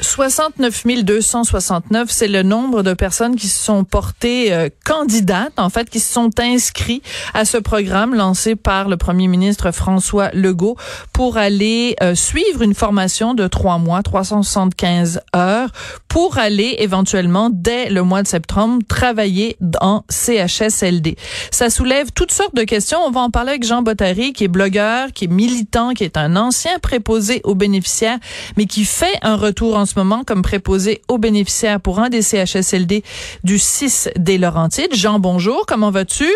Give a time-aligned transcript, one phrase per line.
[0.00, 5.90] 69 269, c'est le nombre de personnes qui se sont portées euh, candidates, en fait,
[5.90, 7.02] qui se sont inscrits
[7.34, 10.76] à ce programme lancé par le premier ministre François Legault
[11.12, 15.70] pour aller euh, suivre une formation de trois mois, 375 heures,
[16.08, 21.16] pour aller éventuellement, dès le mois de septembre, travailler en CHSLD.
[21.50, 22.98] Ça soulève toutes sortes de questions.
[23.06, 26.16] On va en parler avec Jean Bottary, qui est blogueur, qui est militant, qui est
[26.16, 28.18] un ancien préposé aux bénéficiaires,
[28.56, 32.22] mais qui fait un retour en ce moment comme préposé aux bénéficiaires pour un des
[32.22, 33.02] CHSLD
[33.44, 34.94] du 6 des Laurentides.
[34.94, 36.26] Jean, bonjour, comment vas-tu?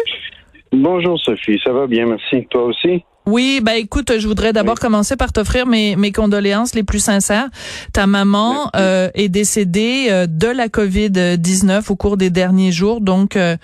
[0.72, 2.46] Bonjour Sophie, ça va bien, merci.
[2.50, 3.04] Toi aussi?
[3.26, 7.48] Oui, ben écoute, je voudrais d'abord commencer par t'offrir mes, mes condoléances les plus sincères.
[7.94, 13.36] Ta maman euh, est décédée euh, de la COVID-19 au cours des derniers jours, donc
[13.36, 13.56] euh,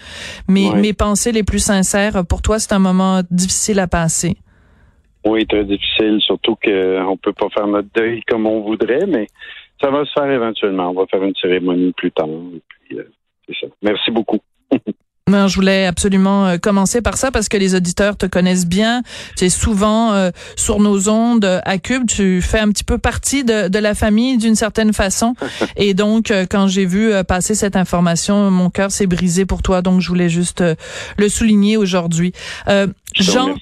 [0.48, 4.36] mes, mes pensées les plus sincères pour toi, c'est un moment difficile à passer.
[5.26, 9.26] Oui, très difficile, surtout qu'on peut pas faire notre deuil comme on voudrait, mais
[9.80, 10.90] ça va se faire éventuellement.
[10.90, 12.26] On va faire une cérémonie plus tard.
[12.86, 13.04] puis, euh,
[13.46, 13.66] c'est ça.
[13.82, 14.38] Merci beaucoup.
[15.28, 19.02] Non, je voulais absolument euh, commencer par ça parce que les auditeurs te connaissent bien.
[19.36, 22.06] Tu es souvent euh, sur nos ondes à Cube.
[22.06, 25.34] Tu fais un petit peu partie de, de la famille d'une certaine façon.
[25.76, 29.82] Et donc, quand j'ai vu passer cette information, mon cœur s'est brisé pour toi.
[29.82, 30.62] Donc, je voulais juste
[31.16, 32.32] le souligner aujourd'hui.
[32.66, 33.54] Jean, Jean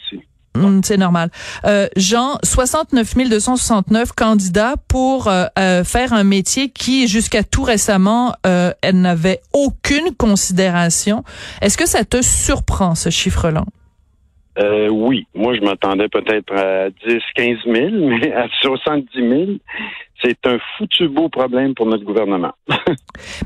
[0.56, 1.30] Mm, c'est normal.
[1.64, 8.34] Euh, Jean, 69 269 candidats pour euh, euh, faire un métier qui, jusqu'à tout récemment,
[8.46, 11.24] euh, elle n'avait aucune considération.
[11.60, 13.64] Est-ce que ça te surprend, ce chiffre-là?
[14.58, 19.44] Euh, oui, moi je m'attendais peut-être à 10, 15 000, mais à 70 000,
[20.22, 22.52] c'est un foutu beau problème pour notre gouvernement.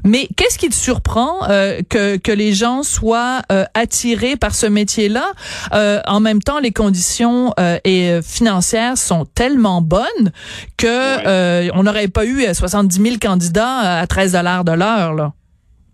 [0.05, 4.67] mais qu'est-ce qui te surprend euh, que, que les gens soient euh, attirés par ce
[4.67, 5.33] métier-là?
[5.75, 10.33] Euh, En même temps, les conditions euh, et financières sont tellement bonnes
[10.77, 15.33] que on n'aurait pas eu 70 000 candidats à 13 dollars de l'heure là.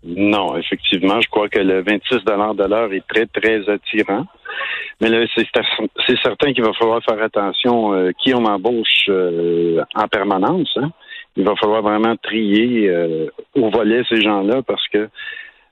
[0.03, 4.25] Non, effectivement, je crois que le 26 dollars de l'heure est très très attirant.
[5.01, 10.07] Mais là, c'est certain qu'il va falloir faire attention euh, qui on embauche euh, en
[10.07, 10.71] permanence.
[10.77, 10.91] Hein.
[11.35, 15.09] Il va falloir vraiment trier euh, au volet ces gens-là parce que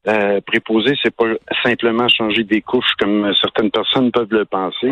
[0.08, 1.26] euh, préposer, c'est pas
[1.64, 4.92] simplement changer des couches comme certaines personnes peuvent le penser.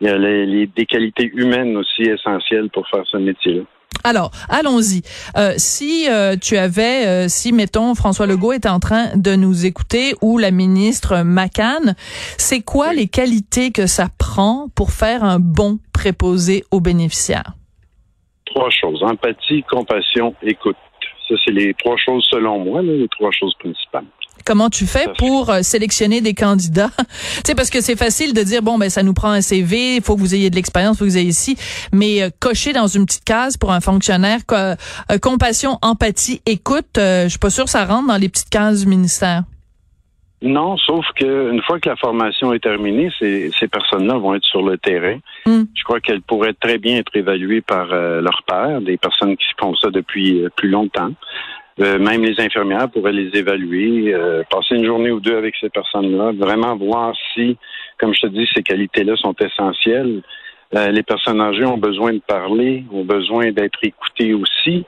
[0.00, 3.62] Il y a les, des qualités humaines aussi essentielles pour faire ce métier-là.
[4.04, 5.02] Alors, allons-y.
[5.36, 9.66] Euh, si euh, tu avais, euh, si mettons François Legault était en train de nous
[9.66, 11.94] écouter ou la ministre Macan,
[12.38, 17.54] c'est quoi les qualités que ça prend pour faire un bon préposé aux bénéficiaires?
[18.44, 20.76] Trois choses empathie, compassion, écoute.
[21.28, 24.04] Ça, c'est les trois choses selon moi, là, les trois choses principales.
[24.44, 26.90] Comment tu fais pour euh, sélectionner des candidats?
[27.36, 29.96] Tu sais parce que c'est facile de dire bon ben ça nous prend un CV,
[29.96, 31.56] il faut que vous ayez de l'expérience, faut que vous ayez ici,
[31.92, 34.76] mais euh, cocher dans une petite case pour un fonctionnaire euh,
[35.20, 38.86] compassion, empathie, écoute, je suis pas sûr que ça rentre dans les petites cases du
[38.86, 39.42] ministère.
[40.46, 44.44] Non, sauf que une fois que la formation est terminée, ces, ces personnes-là vont être
[44.44, 45.18] sur le terrain.
[45.46, 45.62] Mm.
[45.74, 49.74] Je crois qu'elles pourraient très bien être évaluées par leur père, des personnes qui font
[49.74, 51.10] ça depuis plus longtemps.
[51.78, 55.68] Euh, même les infirmières pourraient les évaluer, euh, passer une journée ou deux avec ces
[55.68, 57.58] personnes-là, vraiment voir si,
[57.98, 60.22] comme je te dis, ces qualités-là sont essentielles.
[60.74, 64.86] Euh, les personnes âgées ont besoin de parler, ont besoin d'être écoutées aussi.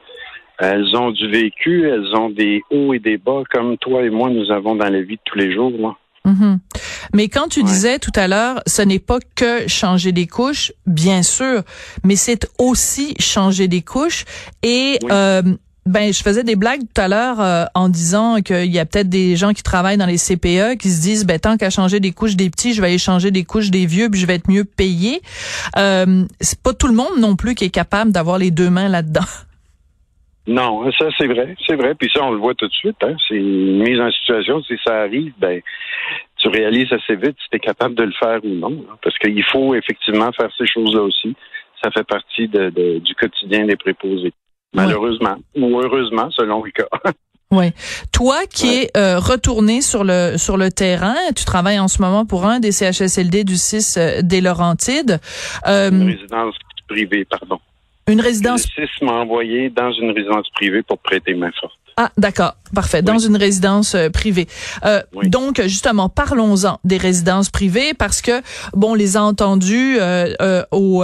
[0.58, 4.30] Elles ont du vécu, elles ont des hauts et des bas, comme toi et moi,
[4.30, 5.72] nous avons dans la vie de tous les jours.
[5.78, 5.96] Là.
[6.26, 6.58] Mm-hmm.
[7.14, 11.22] Mais quand tu disais tout à l'heure, ce n'est pas que changer des couches, bien
[11.22, 11.62] sûr,
[12.04, 14.24] mais c'est aussi changer des couches
[14.62, 15.42] et euh,
[15.86, 19.08] ben, je faisais des blagues tout à l'heure euh, en disant qu'il y a peut-être
[19.08, 22.12] des gens qui travaillent dans les CPE qui se disent, ben tant qu'à changer des
[22.12, 24.50] couches des petits, je vais aller changer des couches des vieux, puis je vais être
[24.50, 25.22] mieux payé.
[25.78, 28.88] Euh, c'est pas tout le monde non plus qui est capable d'avoir les deux mains
[28.88, 29.24] là-dedans.
[30.48, 31.94] Non, ça c'est vrai, c'est vrai.
[31.94, 32.96] Puis ça, on le voit tout de suite.
[33.02, 33.14] Hein?
[33.28, 34.62] C'est une mise en situation.
[34.62, 35.60] Si ça arrive, ben
[36.38, 38.84] tu réalises assez vite si tu es capable de le faire ou non.
[38.90, 38.96] Hein.
[39.02, 41.36] Parce qu'il faut effectivement faire ces choses-là aussi.
[41.82, 44.32] Ça fait partie de, de, du quotidien des préposés
[44.74, 46.88] malheureusement ou heureusement selon le cas.
[47.50, 47.70] Oui.
[48.12, 52.26] Toi qui es euh, retourné sur le sur le terrain, tu travailles en ce moment
[52.26, 55.18] pour un des CHSLD du 6 euh, des Laurentides.
[55.66, 56.54] Euh, une résidence
[56.86, 57.58] privée, pardon.
[58.08, 58.66] Une résidence.
[58.76, 61.74] Le 6 m'a envoyé dans une résidence privée pour prêter main forte.
[61.96, 63.02] Ah, d'accord, parfait.
[63.02, 64.46] Dans une résidence euh, privée.
[64.84, 68.40] Euh, Donc, justement, parlons-en des résidences privées parce que,
[68.72, 71.02] bon, on les a entendues euh, au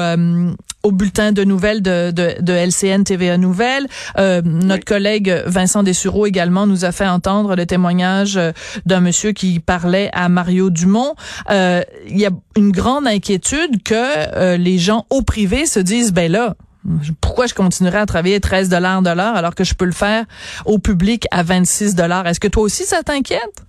[0.84, 3.86] au bulletin de nouvelles de, de, de LCN TVA Nouvelles.
[4.18, 8.52] Euh, notre collègue Vincent Dessureau également nous a fait entendre le témoignage euh,
[8.86, 11.14] d'un monsieur qui parlait à Mario Dumont.
[11.50, 16.30] Euh, il y a une grande inquiétude que les gens au privé se disent, ben
[16.30, 16.54] là,
[17.20, 20.24] pourquoi je continuerais à travailler 13 dollars de l'heure alors que je peux le faire
[20.66, 22.26] au public à 26 dollars?
[22.26, 23.64] Est-ce que toi aussi ça t'inquiète?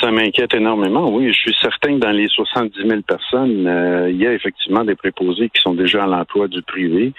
[0.00, 1.28] Ça m'inquiète énormément, oui.
[1.28, 4.96] Je suis certain que dans les 70 000 personnes, euh, il y a effectivement des
[4.96, 7.12] préposés qui sont déjà à l'emploi du privé,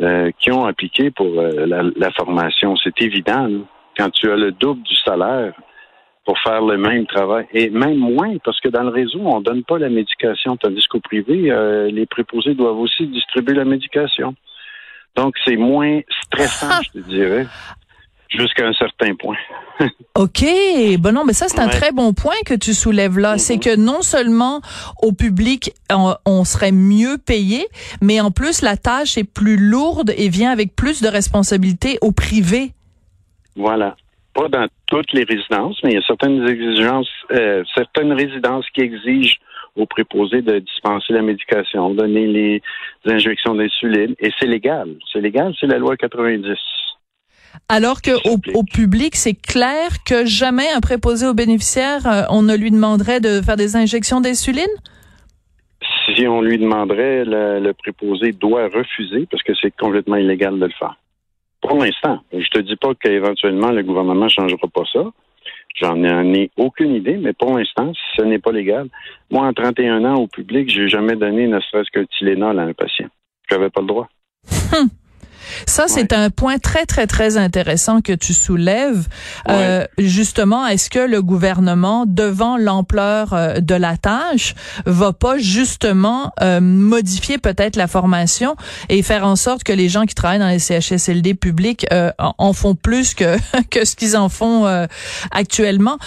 [0.00, 2.76] euh, qui ont appliqué pour euh, la, formation.
[2.76, 3.48] C'est évident.
[3.98, 5.52] quand tu as le double du salaire
[6.24, 9.62] pour faire le même travail, et même moins, parce que dans le réseau, on donne
[9.62, 11.52] pas la médication, tandis qu'au privé,
[11.92, 14.34] les préposés doivent aussi distribuer la médication.
[15.16, 17.46] Donc, c'est moins stressant, je te dirais
[18.36, 19.36] jusqu'à un certain point.
[20.14, 20.44] OK.
[20.98, 23.38] Bon, non, mais ça, c'est un très bon point que tu soulèves là.
[23.38, 24.60] C'est que non seulement
[25.02, 27.66] au public, on, serait mieux payé,
[28.02, 32.12] mais en plus, la tâche est plus lourde et vient avec plus de responsabilités au
[32.12, 32.72] privé.
[33.56, 33.96] Voilà.
[34.34, 38.80] Pas dans toutes les résidences, mais il y a certaines exigences, euh, certaines résidences qui
[38.80, 39.36] exigent
[39.76, 42.62] aux préposés de dispenser la médication, donner les
[43.06, 44.96] injections d'insuline, et c'est légal.
[45.12, 46.56] C'est légal, c'est la loi 90.
[47.68, 52.56] Alors que au, public, c'est clair que jamais un préposé aux bénéficiaires, euh, on ne
[52.56, 54.64] lui demanderait de faire des injections d'insuline?
[56.14, 60.72] Si on lui demanderait, le, préposé doit refuser parce que c'est complètement illégal de le
[60.72, 60.96] faire.
[61.62, 65.04] Pour l'instant, je te dis pas qu'éventuellement le gouvernement changera pas ça.
[65.74, 68.88] J'en ai aucune idée, mais pour l'instant, ce n'est pas légal.
[69.30, 72.72] Moi, en 31 ans au public, j'ai jamais donné ne serait-ce qu'un Tylenol à un
[72.72, 73.08] patient.
[73.50, 74.08] J'avais pas le droit.
[74.72, 74.88] Hum.
[75.66, 79.06] Ça, c'est un point très, très, très intéressant que tu soulèves.
[79.48, 84.54] Euh, justement, est-ce que le gouvernement, devant l'ampleur euh, de la tâche,
[84.86, 88.56] va pas justement euh, modifier peut-être la formation
[88.88, 91.86] et faire en sorte que les gens qui travaillent dans les CHSLD publics
[92.18, 93.36] en font plus que,
[93.70, 94.66] que ce qu'ils en font
[95.30, 95.98] actuellement?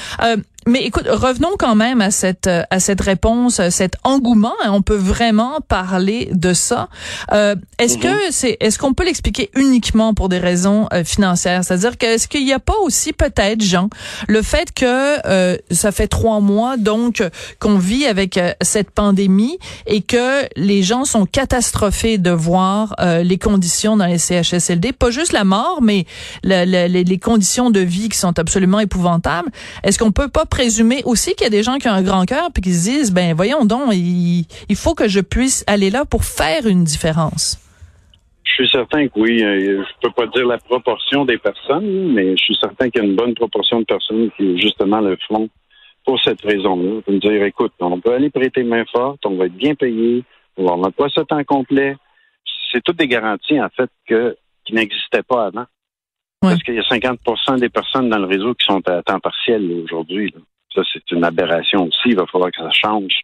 [0.68, 4.54] Mais écoute, revenons quand même à cette euh, à cette réponse, cet engouement.
[4.64, 6.90] Hein, on peut vraiment parler de ça.
[7.32, 8.32] Euh, est-ce que mhm.
[8.32, 11.64] c'est est-ce qu'on peut l'expliquer uniquement pour des raisons euh, financières?
[11.64, 13.90] C'est-à-dire que est-ce qu'il n'y a pas aussi peut-être, Jean,
[14.28, 17.24] le fait que euh, ça fait trois mois donc
[17.60, 23.96] qu'on vit avec cette pandémie et que les gens sont catastrophés de voir les conditions
[23.96, 26.06] dans les CHSLD, pas juste la mort, mais
[26.44, 29.50] les, les conditions de vie qui sont absolument épouvantables.
[29.84, 32.26] Est-ce qu'on peut pas présumer aussi qu'il y a des gens qui ont un grand
[32.26, 36.04] cœur puis qui se disent ben voyons donc il, faut que je puisse aller là
[36.04, 37.60] pour faire une différence.
[38.44, 39.44] Je suis certain que oui.
[39.44, 43.06] Euh, je peux pas dire la proportion des personnes, mais je suis certain qu'il y
[43.06, 45.48] a une bonne proportion de personnes qui justement le font
[46.04, 47.02] pour cette raison-là.
[47.06, 50.24] Pour me dire, écoute, on peut aller prêter main forte, on va être bien payé,
[50.58, 51.96] on va pas ça temps complet.
[52.72, 55.66] C'est toutes des garanties, en fait, que, qui n'existaient pas avant.
[56.42, 59.70] Parce qu'il y a 50% des personnes dans le réseau qui sont à temps partiel
[59.84, 60.34] aujourd'hui.
[60.74, 62.10] Ça, c'est une aberration aussi.
[62.10, 63.22] Il va falloir que ça change.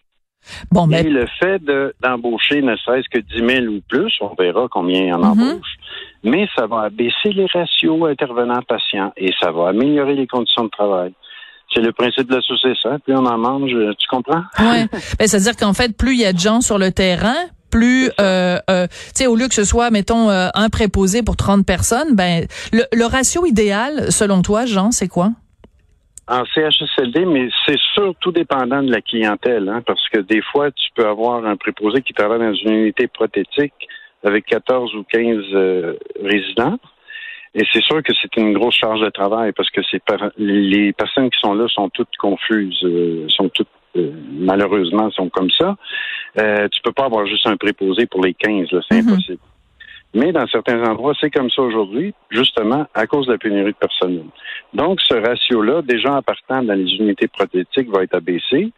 [0.71, 1.01] Bon, mais...
[1.01, 1.61] Et le fait
[2.01, 5.25] d'embaucher ne serait-ce que 10 000 ou plus, on verra combien en mhm.
[5.25, 5.75] embauche,
[6.23, 11.13] mais ça va abaisser les ratios intervenants-patients et ça va améliorer les conditions de travail.
[11.73, 12.85] C'est le principe de la saucisse.
[12.85, 12.99] Hein?
[12.99, 14.43] Plus on en mange, tu comprends?
[14.59, 14.85] Oui.
[15.19, 18.59] ben, C'est-à-dire qu'en fait, plus il y a de gens sur le terrain, plus, euh,
[18.69, 22.15] euh, tu sais, au lieu que ce soit, mettons, euh, un préposé pour 30 personnes,
[22.15, 25.29] ben, le, ratio idéal, selon toi, Jean, c'est quoi?
[26.27, 30.89] En CHSLD, mais c'est surtout dépendant de la clientèle, hein, parce que des fois, tu
[30.95, 33.73] peux avoir un préposé qui travaille dans une unité prothétique
[34.23, 35.43] avec 14 ou 15
[36.23, 36.77] résidents.
[37.55, 40.01] Et c'est sûr que c'est une grosse charge de travail parce que c'est
[40.37, 42.79] les personnes qui sont là sont toutes confuses,
[43.29, 45.75] sont toutes euh, malheureusement, sont comme ça.
[46.39, 49.09] Euh, tu peux pas avoir juste un préposé pour les 15, c'est mhm.
[49.09, 49.39] impossible.
[50.15, 53.77] Mais dans certains endroits, c'est comme ça aujourd'hui, justement à cause de la pénurie de
[53.77, 54.25] personnel.
[54.73, 58.71] Donc, ce ratio-là, déjà en partant dans les unités prothétiques, va être abaissé,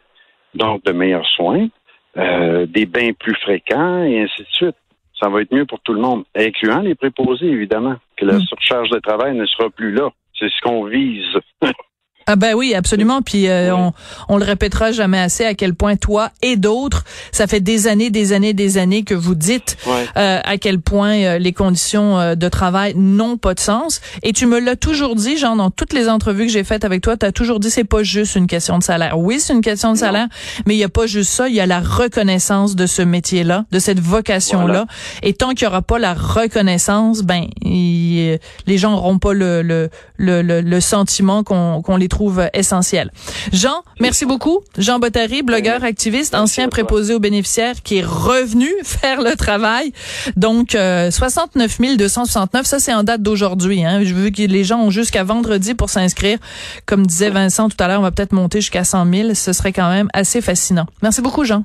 [0.54, 1.68] donc de meilleurs soins,
[2.16, 4.76] euh, des bains plus fréquents et ainsi de suite.
[5.20, 8.42] Ça va être mieux pour tout le monde, incluant les préposés, évidemment, que la mhm.
[8.42, 10.10] surcharge de travail ne sera plus là.
[10.38, 11.38] C'est ce qu'on vise.
[12.28, 13.22] Ah ben oui, absolument.
[13.22, 13.92] Puis euh, on,
[14.28, 18.10] on le répétera jamais assez à quel point toi et d'autres, ça fait des années,
[18.10, 22.48] des années, des années que vous dites euh, à quel point euh, les conditions de
[22.48, 24.00] travail n'ont pas de sens.
[24.24, 27.00] Et tu me l'as toujours dit, genre dans toutes les entrevues que j'ai faites avec
[27.00, 29.16] toi, tu as toujours dit c'est pas juste une question de salaire.
[29.16, 30.26] Oui, c'est une question de salaire,
[30.66, 33.66] mais il y a pas juste ça, il y a la reconnaissance de ce métier-là,
[33.70, 34.86] de cette vocation-là.
[35.22, 39.90] Et tant qu'il y aura pas la reconnaissance, ben les gens auront pas le le,
[40.16, 42.15] le, le, sentiment qu'on qu'on les trouve
[42.52, 43.10] essentiel.
[43.52, 44.60] Jean, merci beaucoup.
[44.78, 49.92] Jean Bottary, blogueur, activiste, ancien préposé aux bénéficiaires qui est revenu faire le travail.
[50.36, 53.84] Donc, 69 269, ça c'est en date d'aujourd'hui.
[53.84, 54.02] Hein.
[54.04, 56.38] Je veux que les gens ont jusqu'à vendredi pour s'inscrire.
[56.86, 59.34] Comme disait Vincent tout à l'heure, on va peut-être monter jusqu'à 100 000.
[59.34, 60.86] Ce serait quand même assez fascinant.
[61.02, 61.64] Merci beaucoup, Jean.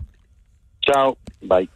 [0.83, 1.15] Ciao.
[1.41, 1.69] Bye.